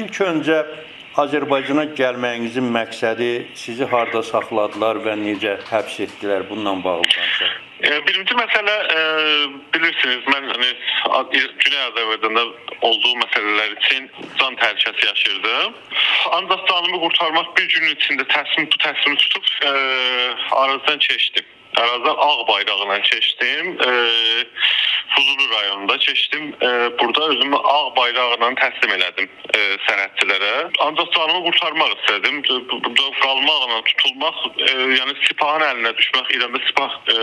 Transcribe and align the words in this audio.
ilk 0.00 0.20
öncə 0.30 0.58
Azərbaycana 1.22 1.86
gəlməyinizin 1.96 2.66
məqsədi 2.74 3.30
sizi 3.56 3.86
harda 3.92 4.20
saxladılar 4.30 5.00
və 5.06 5.14
necə 5.22 5.54
həbs 5.70 6.02
etdilər? 6.06 6.44
Bununla 6.50 6.74
bağlı 6.84 7.08
danışaq. 7.14 7.54
Birinci 8.06 8.36
məsələ 8.36 8.74
e, 8.96 9.00
bilirsiniz, 9.74 10.28
mən 10.32 10.46
hani 10.52 10.70
Güney 11.32 11.82
Azərbaycanda 11.86 12.44
olduğu 12.88 13.14
məsələlər 13.22 13.74
üçün 13.78 14.08
can 14.38 14.56
təhlükəsi 14.60 15.06
yaşayırdım. 15.06 15.74
Ancaq 16.38 16.64
canımı 16.70 17.00
qurtarmaq 17.04 17.52
bir 17.56 17.68
gün 17.74 17.90
içində 17.96 18.28
təslim 18.32 18.68
bu 18.72 18.80
təslimi 18.84 19.20
tutub 19.24 19.52
e, 19.68 19.74
aradan 20.62 20.98
keçdim. 21.08 21.44
Aradan 21.76 22.16
ağ 22.18 22.48
bayrağıyla 22.48 23.02
keçdim. 23.02 23.66
E, 23.80 23.90
Fuzuli 25.14 25.50
rayonunda 25.50 25.98
keçdim. 25.98 26.54
E, 26.62 26.68
burada 26.98 27.28
özümü 27.28 27.56
ağ 27.56 27.96
bayrağıyla 27.96 28.48
təslim 28.62 28.92
elədim 28.96 29.28
e, 29.56 29.60
sərhədçilərə. 29.86 30.54
Ancaq 30.86 31.12
canımı 31.16 31.44
qurtarmaq 31.46 31.92
istədim. 31.96 32.42
Burada 32.70 33.06
qalmaqla 33.20 33.80
tutulmaq, 33.90 34.38
e, 34.58 34.72
yəni 34.98 35.16
sipahın 35.26 35.66
əlinə 35.70 35.92
düşmək, 36.00 36.32
İranda 36.36 36.62
sipah 36.68 36.98
e, 37.14 37.18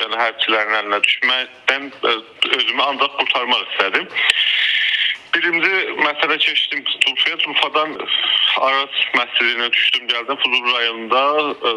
yəni 0.00 0.20
hərbçilərin 0.22 0.78
əlinə 0.80 1.00
düşməkdən 1.08 1.90
e, 1.92 2.14
özümü 2.58 2.82
ancaq 2.90 3.18
qurtarmaq 3.20 3.66
istədim. 3.70 4.08
Birinci 5.34 5.74
məsələ 5.98 6.36
keçdim 6.38 6.84
Turfaya. 7.02 7.36
Turfadan 7.42 7.96
Aras 8.62 8.98
məscidinə 9.18 9.66
düşdüm, 9.74 10.04
gəldim 10.12 10.38
Fuzuli 10.42 10.74
rayonunda 10.76 11.22
ə, 11.70 11.72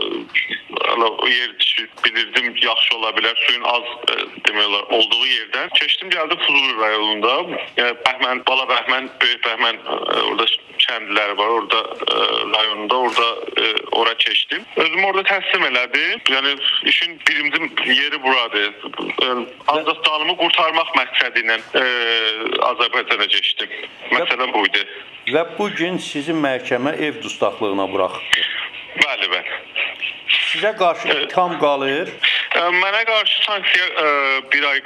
o 1.08 1.30
yer 1.32 1.56
bilirdim 2.04 2.47
yaxşı 2.68 2.96
ola 2.98 3.12
bilər, 3.18 3.36
suyun 3.46 3.66
az 3.72 3.90
ə, 4.14 4.16
demək 4.48 4.66
olar 4.68 4.84
olduğu 5.00 5.26
yerdən 5.32 5.74
keçdim, 5.80 6.12
gəldim 6.14 6.40
Fuzuli 6.46 6.78
rayonunda. 6.82 7.36
Yəni 7.80 7.98
Bəhmən, 8.06 8.44
Bala 8.48 8.68
Bəhmən, 8.72 9.10
Böyük 9.24 9.44
Bəhmən 9.48 9.82
ə, 9.82 9.98
orada 10.28 10.48
kəndləri 10.84 11.38
var, 11.40 11.54
orada 11.58 11.82
ə, 11.82 12.22
rayonunda, 12.54 13.02
orada 13.08 13.28
ə, 13.66 13.72
ora 14.02 14.16
keçdim. 14.24 14.66
Özümü 14.78 15.06
orada 15.10 15.26
təslim 15.32 15.68
elədim. 15.72 16.24
Yəni 16.36 16.56
işin 16.94 17.20
birinci 17.28 17.92
yeri 18.02 18.24
buradır. 18.24 18.74
Ancaq 19.68 20.04
canımı 20.06 20.38
qurtarmaq 20.42 20.94
məqsədi 20.98 21.46
ilə 21.46 21.60
ə, 21.82 21.86
Azərbaycana 22.72 23.30
keçdim. 23.34 23.78
Məsələ 24.14 24.52
bu 24.54 24.66
idi. 24.70 24.86
Və 25.34 25.44
bu 25.58 25.70
gün 25.76 25.98
sizi 26.00 26.36
məhkəmə 26.36 26.96
ev 27.04 27.22
dustaqlığına 27.24 27.88
buraxdı. 27.92 28.46
Bəli, 29.02 29.28
bəli. 29.34 29.58
Sizə 30.48 30.72
qarşı 30.78 31.08
ittiham 31.08 31.58
qalır. 31.60 32.10
Mənə 32.58 33.04
qarşı 33.06 33.44
sanksiya 33.46 33.88
ə, 34.02 34.06
bir 34.50 34.64
ay 34.66 34.80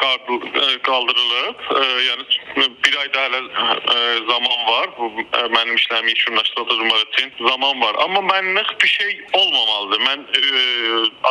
qaldırılıb. 0.83 1.61
Ə, 1.71 1.83
yəni 2.03 2.65
bir 2.83 2.97
ayda 2.99 3.23
hələ 3.25 3.39
ə, 3.47 3.95
zaman 4.27 4.65
var. 4.67 4.89
Bu 4.97 5.23
ə, 5.23 5.45
mənim 5.53 5.79
işlərimi 5.79 6.11
yekunlaşdırmaq 6.11 7.05
üçün 7.05 7.31
zaman 7.47 7.79
var. 7.81 7.95
Amma 8.03 8.23
mənlik 8.27 8.73
bir 8.81 8.91
şey 8.91 9.15
olmamalıdır. 9.39 10.03
Mən 10.03 10.27
ə, 10.27 10.43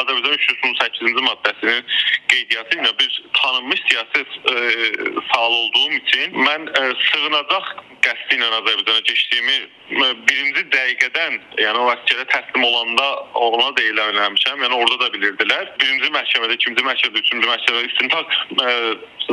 Azərbaycan 0.00 0.40
318-ci 0.46 1.26
maddəsinin 1.28 1.94
qeydiyyatı 2.32 2.80
ilə 2.80 2.96
bir 3.02 3.22
tanınmış 3.42 3.84
siyasi 3.90 4.24
ə, 4.24 4.56
sahil 5.28 5.60
olduğum 5.60 6.00
üçün 6.00 6.40
mən 6.48 6.68
ə, 6.72 6.86
sığınacaq 7.10 7.74
qəsdi 8.04 8.36
ilə 8.38 8.48
Azərbaycana 8.60 9.02
keçdiyimi 9.08 9.56
birinci 10.26 10.62
dəqiqədən, 10.72 11.38
yəni 11.60 11.80
o 11.82 11.88
əsgərə 11.92 12.26
təslim 12.30 12.64
olanda 12.66 13.06
ona 13.34 13.70
da 13.76 13.86
elan 13.90 14.12
eləmişəm. 14.14 14.62
Yəni 14.64 14.78
orada 14.78 14.98
da 15.04 15.08
bilirdilər. 15.14 15.72
Birinci 15.82 16.12
məhkəmədə, 16.14 16.58
ikinci 16.58 16.86
məhkəmədə, 16.86 17.22
üçüncü 17.24 17.50
məhkəmədə 17.50 17.88
istintaq 17.90 18.36
ə, 18.66 18.74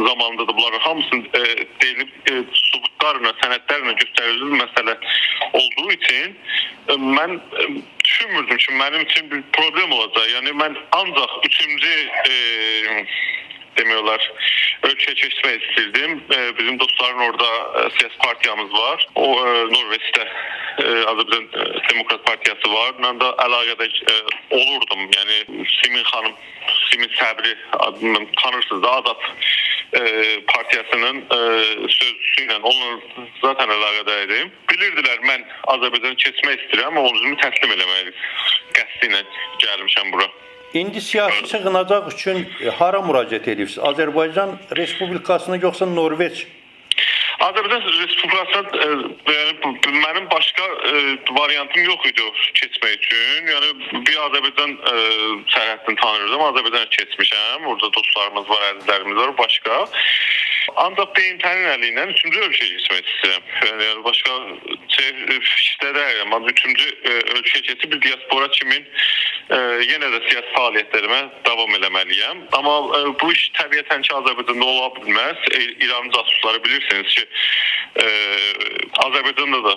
zamanında 0.07 0.47
da 0.47 0.57
bunların 0.57 0.83
hamısını 0.87 1.21
ə, 1.41 1.43
deyilib 1.83 2.15
ə, 2.31 2.41
sübutlarla, 2.63 3.35
sənədlərlə 3.43 3.95
göstərilmiş 4.01 4.63
məsələ 4.63 4.97
olduğu 5.61 5.87
üçün 5.97 6.35
ə, 6.35 6.99
mən 7.05 7.37
ə, 7.37 7.69
düşünmürdüm 8.03 8.61
ki, 8.65 8.73
mənim 8.81 9.07
üçün 9.07 9.31
bir 9.31 9.45
problem 9.59 9.97
olacaq. 9.99 10.29
Yəni 10.35 10.57
mən 10.57 10.77
ancaq 11.01 11.39
üçüncü 11.51 11.95
ə, 12.33 12.37
demək 13.77 14.01
olar 14.03 14.27
ölkəyə 14.87 15.15
keçmək 15.21 15.61
istirdim. 15.61 16.17
E, 16.35 16.57
bizim 16.57 16.79
dostların 16.79 17.23
orada 17.29 17.49
e, 17.79 17.89
siyasi 17.97 18.17
partiyamız 18.17 18.73
var. 18.73 19.07
O 19.15 19.25
e, 19.25 19.53
Norveçdə 19.73 20.25
e, 20.25 20.85
Azərbaycan 21.11 21.47
e, 21.53 21.65
Demokrat 21.89 22.25
Partiyası 22.25 22.73
var. 22.73 22.93
Onunla 22.99 23.19
da 23.23 23.29
əlaqədə 23.45 23.89
e, 24.13 24.17
olurdum. 24.59 25.07
Yəni 25.17 25.67
Simin 25.77 26.03
xanım, 26.03 26.35
Simin 26.91 27.09
Səbri 27.19 27.55
adını 27.79 28.25
tanırsınız 28.43 28.83
da 28.83 28.91
Azad 28.91 29.21
e, 29.93 30.01
partiyasının 30.47 31.17
e, 31.17 31.39
sözcüsü 31.89 32.43
ilə 32.45 32.57
onunla 32.61 33.27
zaten 33.41 33.71
əlaqədə 33.77 34.17
idim. 34.25 34.51
Bilirdilər 34.71 35.23
mən 35.29 35.45
Azərbaycana 35.75 36.19
keçmək 36.23 36.59
istəyirəm, 36.65 36.97
amma 36.97 37.13
özümü 37.13 37.39
təslim 37.43 37.77
eləməli 37.77 38.17
qəsdi 38.77 39.11
ilə 39.11 39.23
gəlmişəm 39.63 40.13
bura. 40.15 40.29
İndi 40.73 41.01
siyasi 41.01 41.47
sığınacaq 41.47 42.09
üçün 42.11 42.45
hara 42.79 42.99
müraciət 42.99 43.47
edirsiniz? 43.49 43.87
Azərbaycan 43.87 44.49
Respublikasına 44.75 45.55
yoxsa 45.55 45.85
Norveç? 45.85 46.47
Azərbaycan 47.47 47.83
Respublikasına 48.01 48.61
e, 48.83 48.87
yəni 49.31 49.99
mənim 50.03 50.25
başqa 50.31 50.65
e, 50.89 50.93
variantım 51.39 51.83
yox 51.83 52.07
idi 52.09 52.25
keçmək 52.59 52.95
üçün. 52.97 53.51
Yəni 53.53 53.69
bir 54.07 54.17
Azərbaycan 54.25 54.73
e, 54.91 54.95
sərhədini 55.53 55.99
tanıyırdım. 56.01 56.43
Azərbaycana 56.49 56.89
keçmişəm. 56.97 57.69
Orada 57.71 57.93
dostlarımız 57.99 58.49
var, 58.49 58.65
əzizlərimiz 58.71 59.21
var, 59.21 59.37
başqa. 59.37 59.79
Ancaq 60.83 61.13
BMT-nin 61.15 61.69
əli 61.75 61.91
ilə 61.93 62.03
üçüncü 62.11 62.43
ölkəyə 62.47 62.73
keçmək 62.73 63.11
istəyirəm. 63.13 63.45
Yəni 63.87 64.03
başqa 64.09 64.35
şey 64.97 65.13
işlədərəm. 65.37 66.19
Amma 66.25 66.51
üçüncü 66.51 66.89
ölkəyə 67.37 67.63
keçib 67.69 67.93
bir 67.93 68.01
diaspora 68.03 68.51
kimi 68.57 68.81
e, 68.81 69.57
yenə 69.87 70.11
də 70.11 70.19
siyasi 70.27 70.51
fəaliyyətlərimə 70.57 71.21
davam 71.47 71.75
eləməliyəm. 71.79 72.43
Amma 72.59 72.75
e, 72.99 73.01
bu 73.21 73.31
iş 73.31 73.47
təbiətən 73.61 74.03
ki, 74.03 74.13
Azərbaycanda 74.19 74.67
ola 74.73 74.91
bilməz. 74.99 75.47
İran 75.85 76.11
casusları 76.15 76.63
bilirsiniz 76.63 77.15
ki, 77.15 77.25
e, 78.03 78.07
Azərbaycanda 79.05 79.59
da 79.65 79.75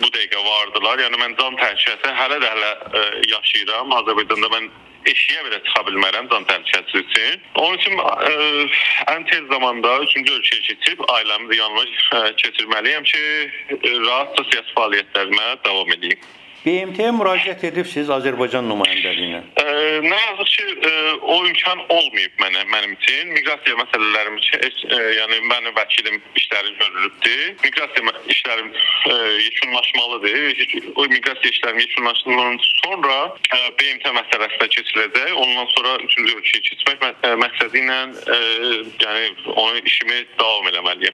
bu 0.00 0.08
dəqiqə 0.08 0.42
vardılar. 0.48 1.02
Yəni 1.04 1.20
mən 1.22 1.36
can 1.40 1.58
təhlükəsi 1.60 2.16
hələ 2.20 2.40
də 2.42 2.50
hələ 2.54 2.72
e, 3.00 3.04
yaşayıram. 3.32 3.94
Azərbaycanda 4.00 4.50
mən 4.56 4.70
eşiyə 5.10 5.42
belə 5.46 5.58
çıxa 5.66 5.82
bilmərəm 5.88 6.30
can 6.32 6.46
təhlükəsi 6.50 7.02
üçün. 7.02 7.42
Onun 7.60 7.80
üçün 7.80 8.00
ə, 8.04 8.36
ən 9.14 9.26
tez 9.30 9.44
zamanda 9.50 9.98
3-cü 10.06 10.38
ölkəyə 10.38 10.62
keçib 10.68 11.04
ailəmi 11.16 11.58
yanıma 11.58 11.84
ə, 11.88 12.22
keçirməliyəm 12.40 13.10
ki, 13.10 13.26
rahatca 14.06 14.48
siyasi 14.50 14.78
fəaliyyətlərimə 14.78 15.52
davam 15.66 15.94
edeyim. 15.98 16.24
BMT-yə 16.64 17.10
müraciət 17.12 17.66
edibsiz 17.68 18.08
Azərbaycan 18.08 18.64
nümayəndəliyinə. 18.70 19.40
Ə, 19.60 19.64
nə 20.00 20.16
yazıq 20.20 20.48
ki, 20.48 20.62
ə, 20.88 20.92
o 21.20 21.34
imkan 21.50 21.82
olmayıb 21.92 22.38
mənə 22.40 22.62
mənim 22.72 22.94
üçün. 22.96 23.34
Miqrasiya 23.36 23.76
məsələlərim 23.82 24.38
üçün, 24.40 24.64
ə, 24.88 25.00
yəni 25.18 25.40
mənim 25.50 25.76
vəkilim 25.76 26.16
işləri 26.40 26.72
görülübdür. 26.78 27.42
Miqrasiya 27.66 28.14
işlərim 28.32 28.72
ə, 28.72 29.18
yekunlaşmalıdır. 29.44 30.64
O 30.96 31.06
miqrasiya 31.12 31.52
işlərinin 31.52 31.84
yekunlaşdıqdan 31.84 32.56
sonra 32.70 33.18
ə, 33.28 33.60
BMT 33.82 34.14
məsələsinə 34.22 34.70
keçiləcək. 34.78 35.36
Ondan 35.44 35.68
sonra 35.76 35.98
üçüncü 36.08 36.38
ölkəyə 36.38 36.64
keçmək 36.70 37.04
məqsədi 37.44 37.84
ilə 37.84 38.00
ə, 38.08 38.40
yəni 39.04 39.52
onun 39.52 39.84
işimi 39.84 40.24
davam 40.40 40.72
eləməliyəm. 40.72 41.12